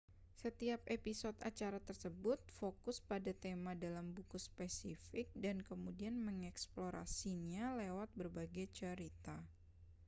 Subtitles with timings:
[0.43, 8.65] setiap episode acara tersebut fokus pada tema dalam buku spesifik dan kemudian mengeksplorasinya lewat berbagai
[8.77, 9.35] cerita